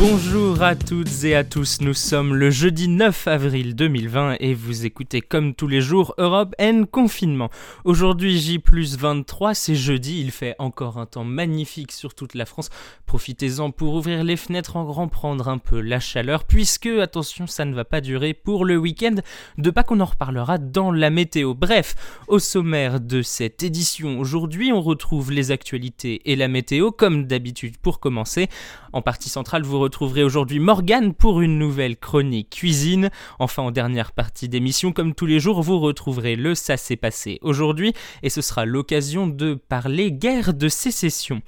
[0.00, 4.86] Bonjour à toutes et à tous, nous sommes le jeudi 9 avril 2020 et vous
[4.86, 7.50] écoutez comme tous les jours Europe N confinement.
[7.84, 12.46] Aujourd'hui J plus 23, c'est jeudi, il fait encore un temps magnifique sur toute la
[12.46, 12.70] France.
[13.04, 17.66] Profitez-en pour ouvrir les fenêtres en grand, prendre un peu la chaleur, puisque, attention, ça
[17.66, 19.16] ne va pas durer pour le week-end,
[19.58, 21.52] de pas qu'on en reparlera dans la météo.
[21.52, 21.94] Bref,
[22.26, 27.76] au sommaire de cette édition aujourd'hui, on retrouve les actualités et la météo, comme d'habitude
[27.76, 28.48] pour commencer.
[28.92, 33.10] En partie centrale, vous retrouverez aujourd'hui Morgane pour une nouvelle chronique cuisine.
[33.38, 37.38] Enfin, en dernière partie d'émission, comme tous les jours, vous retrouverez le Ça s'est passé
[37.42, 37.92] aujourd'hui
[38.24, 41.40] et ce sera l'occasion de parler guerre de sécession.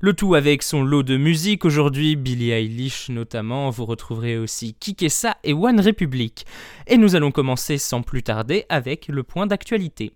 [0.00, 5.36] Le tout avec son lot de musique aujourd'hui, Billie Eilish notamment, vous retrouverez aussi Kikessa
[5.44, 6.46] et One Republic.
[6.86, 10.12] Et nous allons commencer sans plus tarder avec le point d'actualité.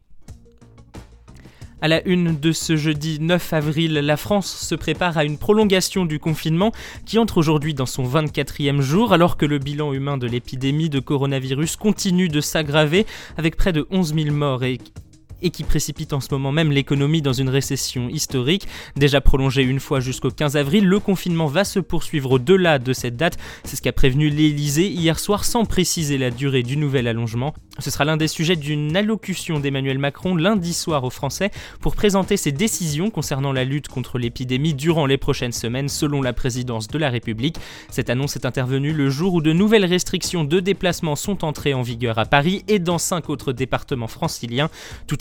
[1.83, 6.05] À la une de ce jeudi 9 avril, la France se prépare à une prolongation
[6.05, 6.73] du confinement
[7.07, 11.01] qui entre aujourd'hui dans son 24e jour alors que le bilan humain de l'épidémie de
[11.01, 13.07] coronavirus continue de s'aggraver
[13.39, 14.77] avec près de 11 000 morts et
[15.43, 18.67] et qui précipite en ce moment même l'économie dans une récession historique.
[18.97, 23.17] Déjà prolongée une fois jusqu'au 15 avril, le confinement va se poursuivre au-delà de cette
[23.17, 23.39] date.
[23.65, 27.55] C'est ce qu'a prévenu l'Elysée hier soir sans préciser la durée du nouvel allongement.
[27.79, 32.37] Ce sera l'un des sujets d'une allocution d'Emmanuel Macron lundi soir aux Français pour présenter
[32.37, 36.99] ses décisions concernant la lutte contre l'épidémie durant les prochaines semaines selon la présidence de
[36.99, 37.57] la République.
[37.91, 41.83] Cette annonce est intervenue le jour où de nouvelles restrictions de déplacement sont entrées en
[41.83, 44.71] vigueur à Paris et dans cinq autres départements franciliens.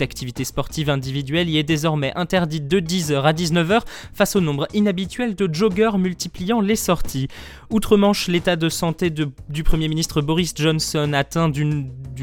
[0.10, 5.36] L'activité sportive individuelle y est désormais interdite de 10h à 19h face au nombre inhabituel
[5.36, 7.28] de joggeurs multipliant les sorties.
[7.70, 11.64] Outre-Manche, l'état de santé du Premier ministre Boris Johnson atteint du,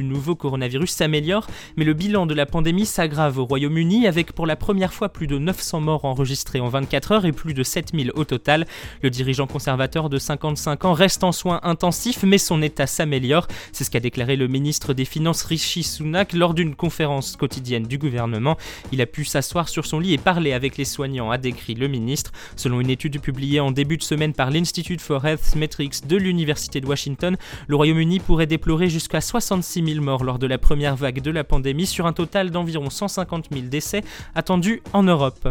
[0.02, 4.56] nouveau coronavirus s'améliore, mais le bilan de la pandémie s'aggrave au Royaume-Uni avec pour la
[4.56, 8.24] première fois plus de 900 morts enregistrés en 24 heures et plus de 7000 au
[8.24, 8.66] total.
[9.02, 13.46] Le dirigeant conservateur de 55 ans reste en soins intensifs, mais son état s'améliore.
[13.70, 17.98] C'est ce qu'a déclaré le ministre des Finances Rishi Sunak lors d'une conférence quotidienne du
[17.98, 18.56] gouvernement.
[18.92, 21.88] Il a pu s'asseoir sur son lit et parler avec les soignants, a décrit le
[21.88, 22.32] ministre.
[22.56, 26.80] Selon une étude publiée en début de semaine par l'Institute for Health Metrics de l'Université
[26.80, 27.36] de Washington,
[27.68, 31.44] le Royaume-Uni pourrait déplorer jusqu'à 66 000 morts lors de la première vague de la
[31.44, 34.02] pandémie sur un total d'environ 150 000 décès
[34.34, 35.48] attendus en Europe.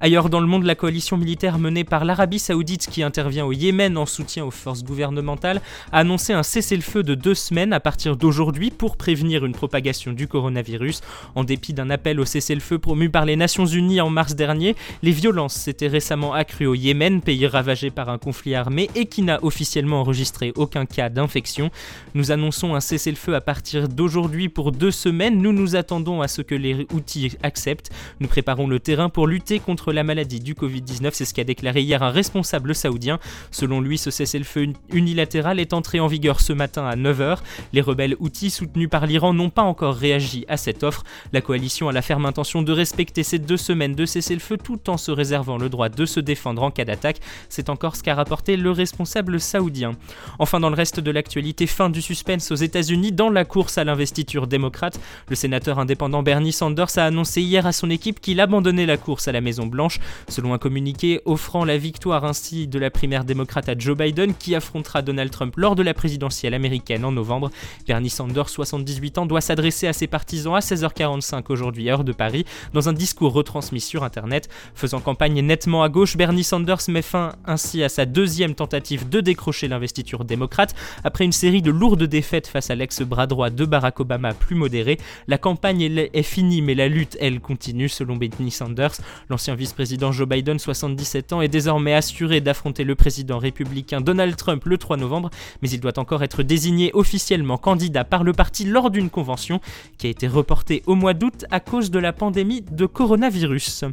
[0.00, 3.96] Ailleurs dans le monde, la coalition militaire menée par l'Arabie saoudite qui intervient au Yémen
[3.96, 8.70] en soutien aux forces gouvernementales a annoncé un cessez-le-feu de deux semaines à partir d'aujourd'hui
[8.70, 11.00] pour prévenir une propagation du coronavirus.
[11.34, 15.12] En dépit d'un appel au cessez-le-feu promu par les Nations Unies en mars dernier, les
[15.12, 19.42] violences s'étaient récemment accrues au Yémen, pays ravagé par un conflit armé et qui n'a
[19.42, 21.70] officiellement enregistré aucun cas d'infection.
[22.14, 25.40] Nous annonçons un cessez-le-feu à partir d'aujourd'hui pour deux semaines.
[25.40, 27.90] Nous nous attendons à ce que les outils acceptent.
[28.20, 31.10] Nous préparons le terrain pour lutter contre la maladie du Covid-19.
[31.12, 33.18] C'est ce qu'a déclaré hier un responsable saoudien.
[33.50, 37.38] Selon lui, ce cessez-le-feu unilatéral est entré en vigueur ce matin à 9h.
[37.72, 41.04] Les rebelles outils soutenus par l'Iran n'ont pas encore réagi à cette offre.
[41.32, 45.10] La a la ferme intention de respecter ces deux semaines de cessez-le-feu tout en se
[45.10, 47.20] réservant le droit de se défendre en cas d'attaque.
[47.48, 49.92] C'est encore ce qu'a rapporté le responsable saoudien.
[50.38, 53.84] Enfin, dans le reste de l'actualité, fin du suspense aux États-Unis dans la course à
[53.84, 55.00] l'investiture démocrate.
[55.28, 59.28] Le sénateur indépendant Bernie Sanders a annoncé hier à son équipe qu'il abandonnait la course
[59.28, 63.68] à la Maison Blanche selon un communiqué offrant la victoire ainsi de la primaire démocrate
[63.68, 67.50] à Joe Biden qui affrontera Donald Trump lors de la présidentielle américaine en novembre.
[67.86, 72.44] Bernie Sanders, 78 ans, doit s'adresser à ses partisans à 16h45 aujourd'hui, heure de Paris,
[72.72, 74.48] dans un discours retransmis sur Internet.
[74.74, 79.20] Faisant campagne nettement à gauche, Bernie Sanders met fin ainsi à sa deuxième tentative de
[79.20, 80.74] décrocher l'investiture démocrate.
[81.04, 84.98] Après une série de lourdes défaites face à l'ex-bras droit de Barack Obama plus modéré,
[85.28, 88.94] la campagne est finie mais la lutte, elle, continue selon Bernie Sanders.
[89.28, 94.36] L'ancien vice vice-président Joe Biden, 77 ans, est désormais assuré d'affronter le président républicain Donald
[94.36, 95.30] Trump le 3 novembre,
[95.60, 99.60] mais il doit encore être désigné officiellement candidat par le parti lors d'une convention
[99.98, 103.84] qui a été reportée au mois d'août à cause de la pandémie de coronavirus.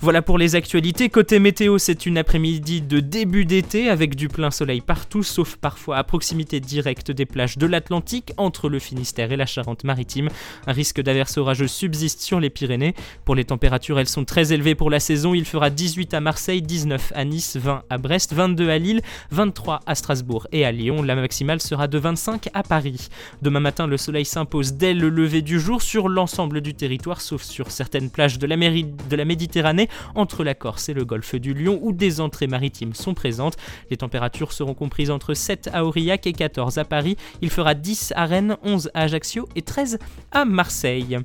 [0.00, 1.08] Voilà pour les actualités.
[1.08, 5.96] Côté météo, c'est une après-midi de début d'été avec du plein soleil partout, sauf parfois
[5.96, 10.28] à proximité directe des plages de l'Atlantique, entre le Finistère et la Charente-Maritime.
[10.66, 12.94] Un risque d'averse orageuse subsiste sur les Pyrénées.
[13.24, 15.32] Pour les températures, elles sont très élevées pour la saison.
[15.32, 19.00] Il fera 18 à Marseille, 19 à Nice, 20 à Brest, 22 à Lille,
[19.30, 21.02] 23 à Strasbourg et à Lyon.
[21.02, 23.08] La maximale sera de 25 à Paris.
[23.40, 27.42] Demain matin, le soleil s'impose dès le lever du jour sur l'ensemble du territoire, sauf
[27.42, 29.83] sur certaines plages de la, de la Méditerranée
[30.14, 33.56] Entre la Corse et le golfe du Lion, où des entrées maritimes sont présentes.
[33.90, 37.16] Les températures seront comprises entre 7 à Aurillac et 14 à Paris.
[37.42, 39.98] Il fera 10 à Rennes, 11 à Ajaccio et 13
[40.32, 41.18] à Marseille.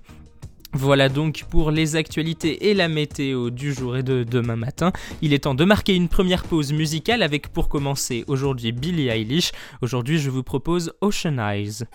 [0.74, 4.92] Voilà donc pour les actualités et la météo du jour et de demain matin.
[5.22, 9.52] Il est temps de marquer une première pause musicale avec pour commencer aujourd'hui Billie Eilish.
[9.82, 11.86] Aujourd'hui je vous propose Ocean Eyes.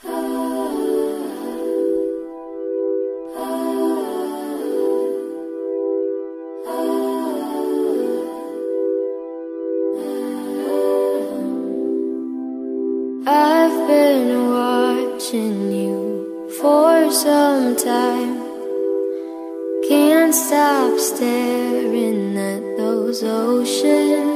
[20.99, 24.34] Stop staring at those ocean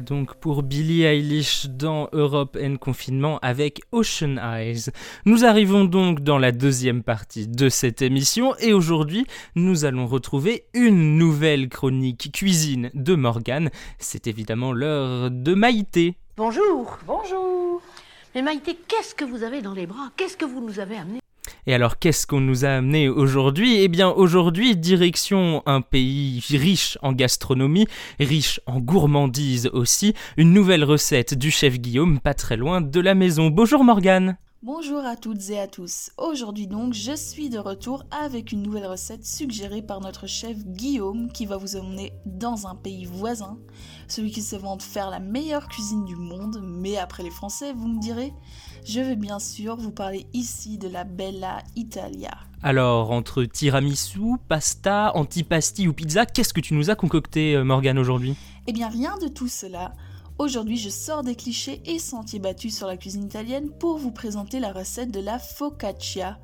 [0.00, 4.86] Voilà donc pour Billie Eilish dans Europe and Confinement avec Ocean Eyes.
[5.26, 9.26] Nous arrivons donc dans la deuxième partie de cette émission et aujourd'hui
[9.56, 13.68] nous allons retrouver une nouvelle chronique cuisine de Morgane.
[13.98, 16.14] C'est évidemment l'heure de Maïté.
[16.38, 16.96] Bonjour.
[17.06, 17.82] Bonjour.
[18.34, 20.12] Mais Maïté, qu'est-ce que vous avez dans les bras?
[20.16, 21.20] Qu'est-ce que vous nous avez amené?
[21.66, 23.80] Et alors, qu'est-ce qu'on nous a amené aujourd'hui?
[23.80, 27.86] Eh bien, aujourd'hui, direction un pays riche en gastronomie,
[28.18, 33.14] riche en gourmandise aussi, une nouvelle recette du chef Guillaume, pas très loin de la
[33.14, 33.50] maison.
[33.50, 36.10] Bonjour Morgane Bonjour à toutes et à tous.
[36.18, 41.32] Aujourd'hui donc, je suis de retour avec une nouvelle recette suggérée par notre chef Guillaume
[41.32, 43.56] qui va vous emmener dans un pays voisin,
[44.06, 47.88] celui qui se vante faire la meilleure cuisine du monde, mais après les Français, vous
[47.88, 48.34] me direz
[48.84, 52.36] Je vais bien sûr vous parler ici de la Bella Italia.
[52.62, 57.98] Alors, entre tiramisu, pasta, antipasti ou pizza, qu'est-ce que tu nous as concocté, euh, Morgane,
[57.98, 58.36] aujourd'hui?
[58.66, 59.94] Eh bien, rien de tout cela.
[60.40, 64.58] Aujourd'hui, je sors des clichés et sentiers battus sur la cuisine italienne pour vous présenter
[64.58, 66.38] la recette de la focaccia,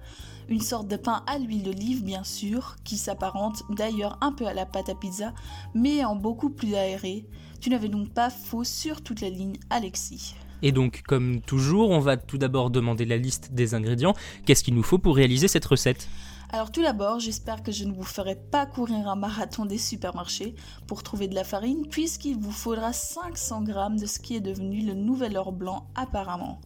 [0.50, 4.52] une sorte de pain à l'huile d'olive bien sûr, qui s'apparente d'ailleurs un peu à
[4.52, 5.32] la pâte à pizza,
[5.74, 7.24] mais en beaucoup plus aéré.
[7.58, 10.34] Tu n'avais donc pas faux sur toute la ligne, Alexis.
[10.60, 14.12] Et donc, comme toujours, on va tout d'abord demander la liste des ingrédients.
[14.44, 16.06] Qu'est-ce qu'il nous faut pour réaliser cette recette?
[16.50, 20.54] Alors tout d'abord, j'espère que je ne vous ferai pas courir un marathon des supermarchés
[20.86, 24.82] pour trouver de la farine, puisqu'il vous faudra 500 grammes de ce qui est devenu
[24.82, 26.60] le nouvel or blanc apparemment.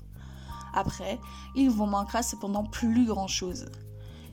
[0.74, 1.18] Après,
[1.56, 3.66] il vous manquera cependant plus grand-chose.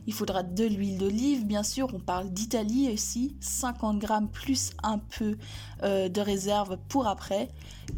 [0.05, 4.99] Il faudra de l'huile d'olive, bien sûr, on parle d'Italie ici, 50 grammes plus un
[4.99, 5.37] peu
[5.83, 7.49] euh, de réserve pour après,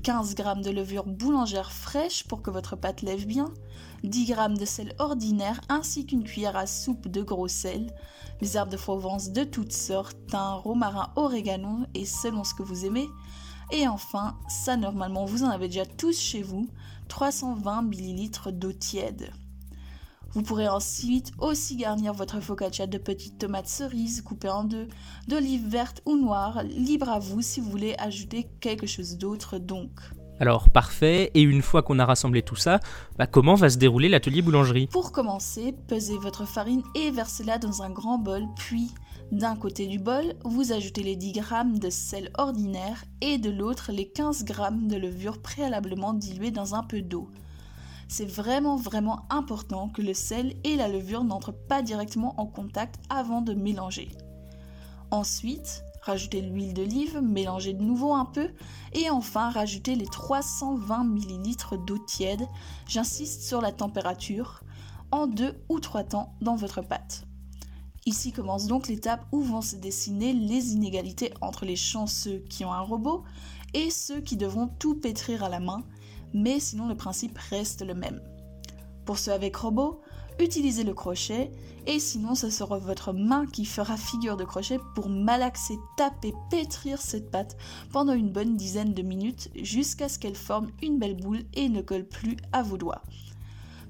[0.03, 3.53] 15 grammes de levure boulangère fraîche pour que votre pâte lève bien,
[4.03, 7.93] 10 grammes de sel ordinaire ainsi qu'une cuillère à soupe de gros sel,
[8.41, 12.85] les herbes de Provence de toutes sortes, thym, romarin, orégano et selon ce que vous
[12.85, 13.07] aimez.
[13.71, 16.67] Et enfin, ça normalement vous en avez déjà tous chez vous,
[17.07, 19.31] 320 ml d'eau tiède.
[20.31, 24.87] Vous pourrez ensuite aussi garnir votre focaccia de petites tomates cerises coupées en deux,
[25.27, 29.89] d'olives vertes ou noires, libre à vous si vous voulez ajouter quelque chose d'autre donc.
[30.39, 31.31] Alors, parfait.
[31.33, 32.79] Et une fois qu'on a rassemblé tout ça,
[33.17, 34.87] bah, comment va se dérouler l'atelier boulangerie?
[34.87, 38.91] Pour commencer, pesez votre farine et versez-la dans un grand bol, puis
[39.31, 41.41] d'un côté du bol, vous ajoutez les 10 g
[41.75, 44.53] de sel ordinaire et de l'autre les 15 g
[44.87, 47.29] de levure préalablement diluée dans un peu d'eau.
[48.07, 52.95] C'est vraiment vraiment important que le sel et la levure n'entrent pas directement en contact
[53.09, 54.09] avant de mélanger.
[55.11, 58.49] Ensuite, rajoutez l'huile d'olive, mélangez de nouveau un peu
[58.93, 62.47] et enfin rajoutez les 320 ml d'eau tiède,
[62.87, 64.63] j'insiste sur la température,
[65.11, 67.25] en deux ou trois temps dans votre pâte.
[68.07, 72.73] Ici commence donc l'étape où vont se dessiner les inégalités entre les chanceux qui ont
[72.73, 73.23] un robot
[73.75, 75.83] et ceux qui devront tout pétrir à la main,
[76.33, 78.19] mais sinon le principe reste le même.
[79.05, 80.01] Pour ceux avec robot,
[80.39, 81.51] utilisez le crochet
[81.85, 87.01] et sinon ce sera votre main qui fera figure de crochet pour malaxer, taper, pétrir
[87.01, 87.57] cette pâte
[87.91, 91.81] pendant une bonne dizaine de minutes jusqu'à ce qu'elle forme une belle boule et ne
[91.81, 93.01] colle plus à vos doigts.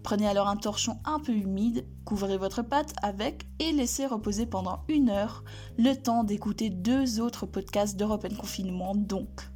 [0.01, 4.79] Prenez alors un torchon un peu humide, couvrez votre pâte avec et laissez reposer pendant
[4.87, 5.43] une heure,
[5.77, 9.49] le temps d'écouter deux autres podcasts d'Europe Confinement donc.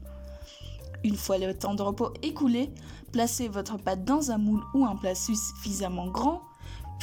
[1.03, 2.73] Une fois le temps de repos écoulé,
[3.11, 6.41] placez votre pâte dans un moule ou un plat suffisamment grand,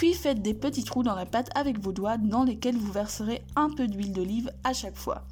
[0.00, 3.44] puis faites des petits trous dans la pâte avec vos doigts dans lesquels vous verserez
[3.54, 5.24] un peu d'huile d'olive à chaque fois.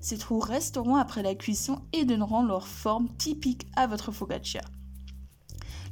[0.00, 4.62] Ces trous resteront après la cuisson et donneront leur forme typique à votre focaccia.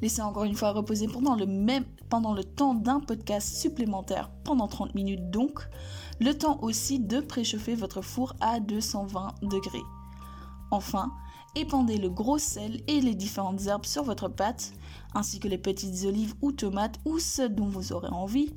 [0.00, 4.66] Laissez encore une fois reposer pendant le, même, pendant le temps d'un podcast supplémentaire, pendant
[4.66, 5.60] 30 minutes donc,
[6.20, 9.84] le temps aussi de préchauffer votre four à 220 degrés.
[10.70, 11.12] Enfin,
[11.54, 14.72] épandez le gros sel et les différentes herbes sur votre pâte,
[15.14, 18.54] ainsi que les petites olives ou tomates ou ce dont vous aurez envie.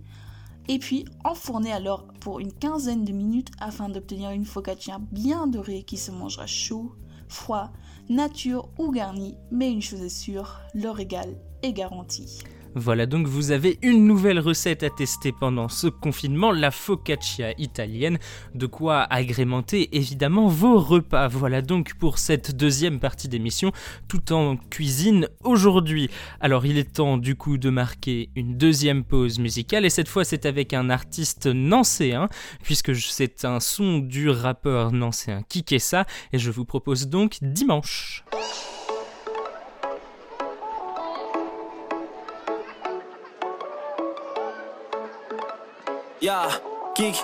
[0.70, 5.84] Et puis enfournez alors pour une quinzaine de minutes afin d'obtenir une focaccia bien dorée
[5.84, 6.96] qui se mangera chaud,
[7.28, 7.72] froid,
[8.10, 12.40] nature ou garni, mais une chose est sûre, le régal est garanti.
[12.76, 18.18] Voilà donc vous avez une nouvelle recette à tester pendant ce confinement, la focaccia italienne,
[18.56, 21.28] de quoi agrémenter évidemment vos repas.
[21.28, 23.72] Voilà donc pour cette deuxième partie d'émission,
[24.08, 26.10] tout en cuisine aujourd'hui.
[26.40, 30.24] Alors il est temps du coup de marquer une deuxième pause musicale et cette fois
[30.24, 32.28] c'est avec un artiste nancéen,
[32.64, 38.24] puisque c'est un son du rappeur nancéen Kikessa et je vous propose donc dimanche.
[46.24, 46.48] Ya,
[46.96, 47.16] kick.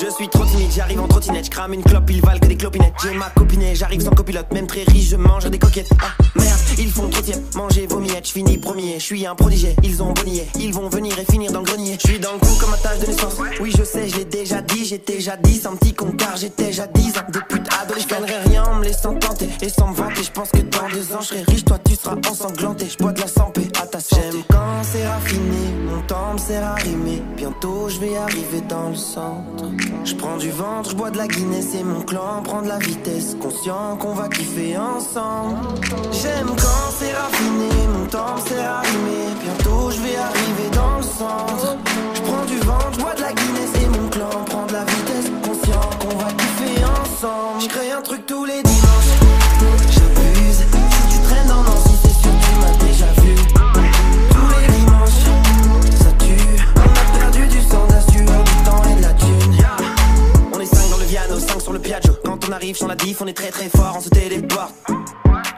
[0.00, 2.56] Je suis trop timide, j'arrive en trottinette, je crame une clope, ils valent que des
[2.56, 2.94] clopinettes.
[3.00, 5.90] J'ai ma copine, j'arrive sans copilote, même très riche, je mange des coquettes.
[6.02, 9.36] Ah merde, ils font trop tiède, manger vos miettes, je finis premier, je suis un
[9.36, 11.96] prodigé, ils ont bonnier, ils vont venir et finir dans le grenier.
[12.02, 13.36] Je suis dans le coup comme un tâche de naissance.
[13.60, 16.78] Oui, je sais, je l'ai déjà dit, j'étais 10, un petit car j'étais 10
[17.18, 17.22] ans.
[17.28, 20.24] Des putes ados, je gagnerai rien en me laissant tenter et sans me vanter.
[20.24, 22.86] Je pense que dans deux ans, je serai riche, toi tu seras ensanglanté.
[22.88, 23.62] Je bois de la santé
[23.98, 27.20] J'aime quand c'est raffiné, mon temps me sert à rimer.
[27.36, 29.64] Bientôt, je vais arriver dans le centre.
[30.04, 32.78] Je prends du ventre, je bois de la Guinness et mon clan prend de la
[32.78, 33.36] vitesse.
[33.40, 35.56] Conscient qu'on va kiffer ensemble.
[36.12, 37.57] J'aime quand c'est raffiné,
[62.58, 64.74] arrive sur la diff, on est très très fort, on se téléporte.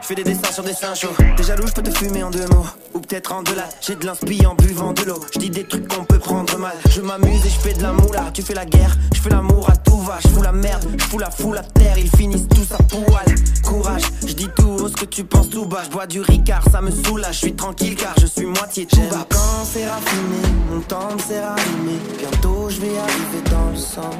[0.01, 1.15] Je fais des dessins sur des seins chauds.
[1.35, 2.65] T'es jaloux, je peux te fumer en deux mots.
[2.93, 3.67] Ou peut-être en deux là.
[3.81, 5.19] J'ai de l'inspi en buvant de l'eau.
[5.33, 6.75] Je dis des trucs qu'on peut prendre mal.
[6.89, 8.29] Je m'amuse et je fais de la moula.
[8.35, 10.19] Tu fais la guerre, je fais l'amour à tout va.
[10.23, 11.97] Je fous la merde, je fous la foule à terre.
[11.97, 13.25] Ils finissent tous à poil.
[13.63, 15.81] Courage, je dis tout haut ce que tu penses tout bas.
[15.85, 17.33] Je bois du ricard, ça me soulage.
[17.33, 19.09] Je suis tranquille car je suis moitié J'aime
[19.51, 21.99] quand c'est raffiné, mon temps à rimer.
[22.19, 24.11] Bientôt je vais arriver dans le sang.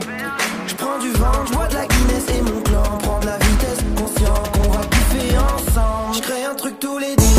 [0.68, 3.38] Je prends du vent, je bois de la Guinness et mon clan prend de la
[3.38, 3.80] vitesse.
[3.96, 6.16] Conscient qu'on va kiffer ensemble.
[6.16, 7.31] Je crée un truc tous les dimanches.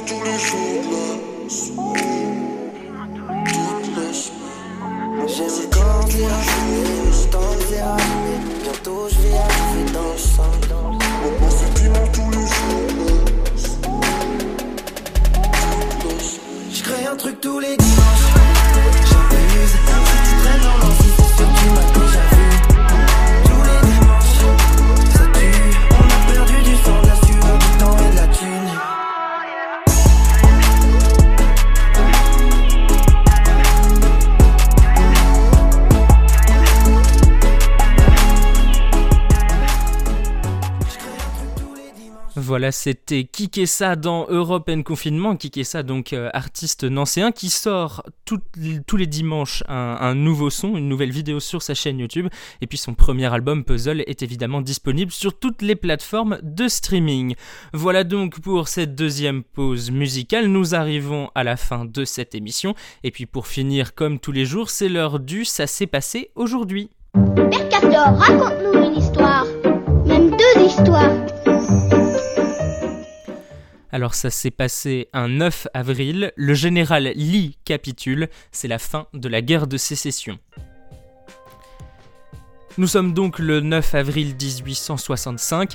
[0.00, 0.72] Tous les jours.
[1.48, 2.11] de
[42.62, 45.34] Voilà, c'était Kikessa dans Europe and Confinement.
[45.34, 50.88] Kikessa, donc euh, artiste nancéen, qui sort tous les dimanches un, un nouveau son, une
[50.88, 52.28] nouvelle vidéo sur sa chaîne YouTube.
[52.60, 57.34] Et puis son premier album, Puzzle, est évidemment disponible sur toutes les plateformes de streaming.
[57.72, 60.46] Voilà donc pour cette deuxième pause musicale.
[60.46, 62.76] Nous arrivons à la fin de cette émission.
[63.02, 66.90] Et puis pour finir, comme tous les jours, c'est l'heure du Ça s'est passé aujourd'hui.
[67.34, 69.46] Père Castor, raconte-nous une histoire.
[70.06, 71.21] Même deux histoires.
[73.94, 79.28] Alors ça s'est passé un 9 avril, le général Lee capitule, c'est la fin de
[79.28, 80.38] la guerre de sécession.
[82.78, 85.72] Nous sommes donc le 9 avril 1865.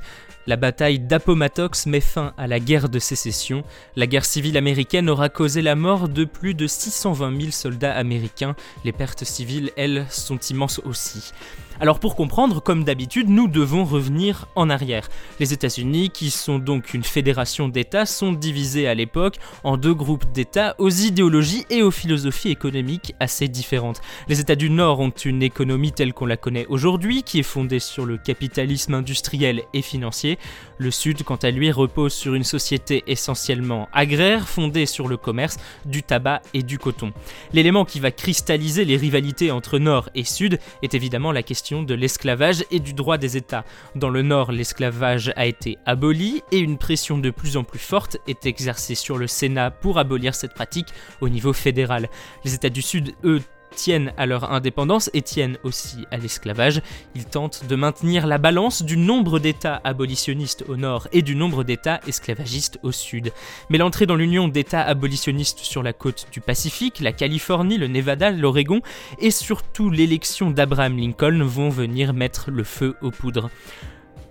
[0.48, 3.64] La bataille d'Appomattox met fin à la guerre de sécession.
[3.96, 8.56] La guerre civile américaine aura causé la mort de plus de 620 000 soldats américains.
[8.84, 11.34] Les pertes civiles, elles, sont immenses aussi.
[11.80, 15.10] Alors pour comprendre, comme d'habitude, nous devons revenir en arrière.
[15.40, 20.26] Les États-Unis, qui sont donc une fédération d'États, sont divisés à l'époque en deux groupes
[20.32, 24.02] d'États aux idéologies et aux philosophies économiques assez différentes.
[24.28, 26.87] Les États du Nord ont une économie telle qu'on la connaît aujourd'hui,
[27.26, 30.40] qui est fondée sur le capitalisme industriel et financier.
[30.78, 35.58] Le Sud, quant à lui, repose sur une société essentiellement agraire, fondée sur le commerce,
[35.86, 37.12] du tabac et du coton.
[37.52, 41.94] L'élément qui va cristalliser les rivalités entre Nord et Sud est évidemment la question de
[41.94, 43.66] l'esclavage et du droit des États.
[43.96, 48.18] Dans le Nord, l'esclavage a été aboli et une pression de plus en plus forte
[48.28, 50.88] est exercée sur le Sénat pour abolir cette pratique
[51.20, 52.10] au niveau fédéral.
[52.46, 53.42] Les États du Sud, eux,
[53.76, 56.82] tiennent à leur indépendance et tiennent aussi à l'esclavage.
[57.16, 61.64] Ils tentent de maintenir la balance du nombre d'États abolitionnistes au nord et du nombre
[61.64, 63.32] d'États esclavagistes au sud.
[63.70, 68.32] Mais l'entrée dans l'union d'États abolitionnistes sur la côte du Pacifique, la Californie, le Nevada,
[68.32, 68.82] l'Oregon
[69.20, 73.50] et surtout l'élection d'Abraham Lincoln vont venir mettre le feu aux poudres.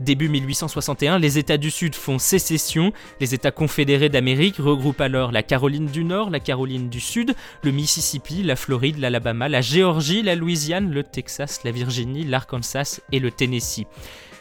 [0.01, 2.93] Début 1861, les États du Sud font sécession.
[3.21, 7.71] Les États confédérés d'Amérique regroupent alors la Caroline du Nord, la Caroline du Sud, le
[7.71, 13.31] Mississippi, la Floride, l'Alabama, la Géorgie, la Louisiane, le Texas, la Virginie, l'Arkansas et le
[13.31, 13.87] Tennessee.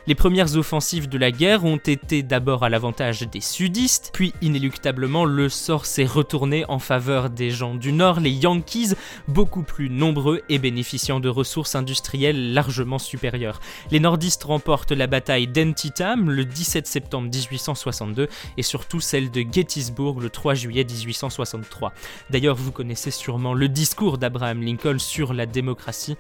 [0.08, 5.26] Les premières offensives de la guerre ont été d'abord à l'avantage des sudistes, puis inéluctablement
[5.26, 8.94] le sort s'est retourné en faveur des gens du Nord, les Yankees,
[9.28, 13.60] beaucoup plus nombreux et bénéficiant de ressources industrielles largement supérieures.
[13.90, 20.22] Les nordistes remportent la bataille d'Antietam le 17 septembre 1862 et surtout celle de Gettysburg
[20.22, 21.94] le 3 juillet 1863.
[22.30, 26.16] D'ailleurs, vous connaissez sûrement le discours d'Abraham Lincoln sur la démocratie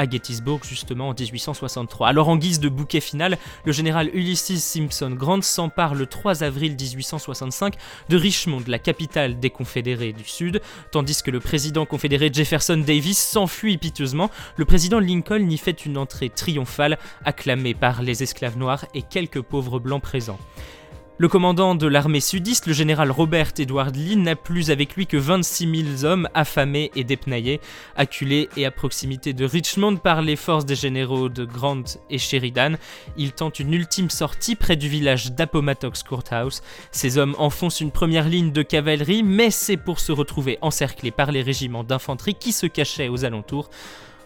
[0.00, 2.08] à Gettysburg justement en 1863.
[2.08, 3.36] Alors en guise de bouquet final,
[3.66, 7.74] le général Ulysses Simpson Grant s'empare le 3 avril 1865
[8.08, 13.18] de Richmond, la capitale des Confédérés du Sud, tandis que le président confédéré Jefferson Davis
[13.18, 14.30] s'enfuit piteusement.
[14.56, 19.42] Le président Lincoln y fait une entrée triomphale, acclamée par les esclaves noirs et quelques
[19.42, 20.38] pauvres blancs présents.
[21.20, 25.18] Le commandant de l'armée sudiste, le général Robert Edward Lee, n'a plus avec lui que
[25.18, 27.60] 26 000 hommes affamés et dépnaillés,
[27.94, 32.76] acculés et à proximité de Richmond par les forces des généraux de Grant et Sheridan.
[33.18, 36.62] Il tente une ultime sortie près du village d'Appomattox Courthouse.
[36.90, 41.32] Ces hommes enfoncent une première ligne de cavalerie, mais c'est pour se retrouver encerclés par
[41.32, 43.68] les régiments d'infanterie qui se cachaient aux alentours.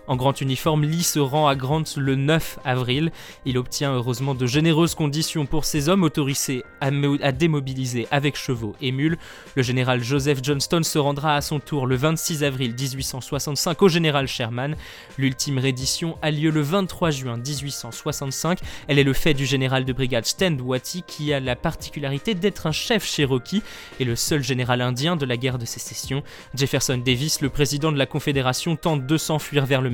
[0.06, 3.10] En grand uniforme, Lee se rend à Grant le 9 avril.
[3.46, 8.36] Il obtient heureusement de généreuses conditions pour ses hommes autorisés à, mo- à démobiliser avec
[8.36, 9.16] chevaux et mules.
[9.54, 14.28] Le général Joseph Johnston se rendra à son tour le 26 avril 1865 au général
[14.28, 14.76] Sherman.
[15.16, 18.58] L'ultime reddition a lieu le 23 juin 1865.
[18.88, 22.66] Elle est le fait du général de brigade Stand Watie qui a la particularité d'être
[22.66, 23.62] un chef cherokee
[24.00, 26.22] et le seul général indien de la guerre de sécession.
[26.54, 29.93] Jefferson Davis, le président de la Confédération, tente de s'enfuir vers le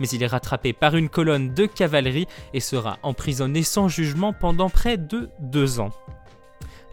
[0.00, 4.70] Mais il est rattrapé par une colonne de cavalerie et sera emprisonné sans jugement pendant
[4.70, 5.90] près de deux ans.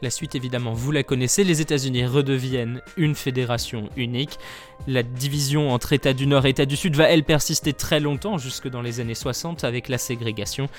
[0.01, 4.39] La suite, évidemment, vous la connaissez, les États-Unis redeviennent une fédération unique.
[4.87, 8.39] La division entre États du Nord et États du Sud va, elle, persister très longtemps,
[8.39, 10.69] jusque dans les années 60, avec la ségrégation.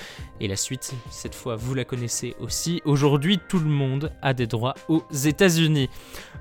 [0.40, 2.82] Et la suite, cette fois, vous la connaissez aussi.
[2.84, 5.88] Aujourd'hui, tout le monde a des droits aux États-Unis.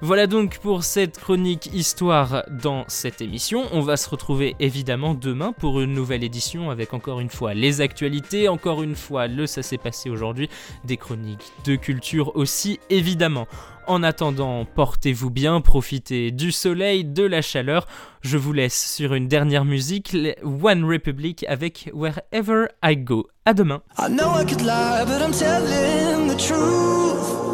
[0.02, 3.66] Voilà donc pour cette chronique histoire dans cette émission.
[3.74, 7.82] On va se retrouver évidemment demain pour une nouvelle édition avec encore une fois les
[7.82, 10.50] actualités, encore une fois le ça s'est passé aujourd'hui,
[10.86, 13.48] des chroniques de culture aussi évidemment.
[13.88, 17.88] En attendant, portez-vous bien, profitez du soleil, de la chaleur.
[18.22, 23.28] Je vous laisse sur une dernière musique, One Republic avec Wherever I Go.
[23.46, 23.82] À demain.
[23.98, 27.52] I know I could lie, but I'm telling the truth.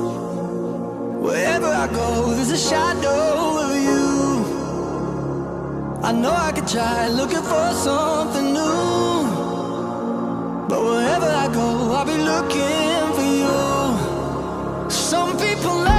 [1.21, 4.45] Wherever I go, there's a shadow of you.
[6.03, 9.27] I know I could try looking for something new.
[10.69, 12.86] But wherever I go, I'll be looking
[15.61, 15.96] people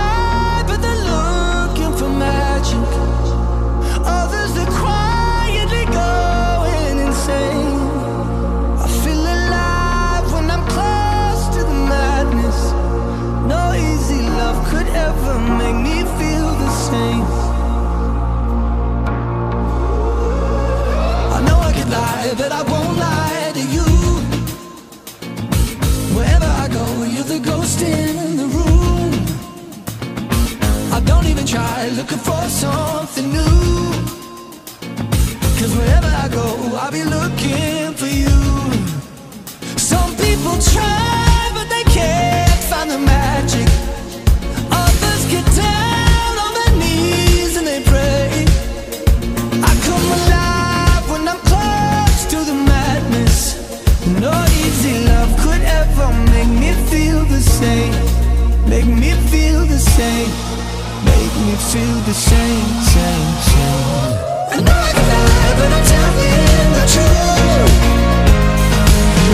[61.59, 64.15] Me feel the same, same, same.
[64.55, 67.75] I know I can lie, but I'm telling the truth.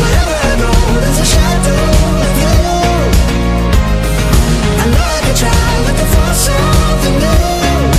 [0.00, 0.70] Wherever I go,
[1.02, 1.84] there's a shadow
[2.24, 2.56] of you.
[4.80, 7.92] I know I can try looking for something new.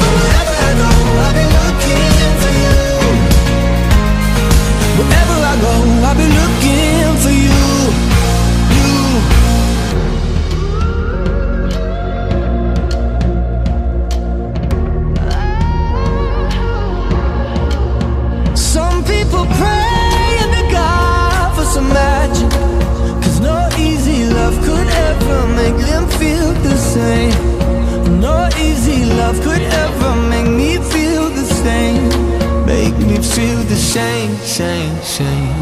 [0.00, 0.90] But wherever I go,
[1.22, 2.82] I'll be looking for you.
[4.98, 5.74] Wherever I go,
[6.08, 6.71] I'll be looking
[34.52, 35.61] shame, shame.